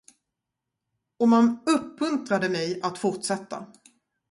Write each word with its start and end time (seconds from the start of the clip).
Och 1.19 1.27
man 1.27 1.59
uppmuntrade 1.65 2.49
mig 2.49 2.79
att 2.83 2.97
fortsätta. 2.97 3.65